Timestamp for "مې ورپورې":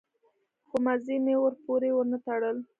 1.25-1.89